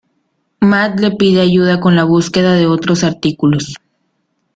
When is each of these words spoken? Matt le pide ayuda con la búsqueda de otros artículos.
Matt 0.69 0.99
le 0.99 1.11
pide 1.15 1.41
ayuda 1.41 1.79
con 1.79 1.95
la 1.95 2.05
búsqueda 2.05 2.55
de 2.55 2.65
otros 2.65 3.03
artículos. 3.03 3.75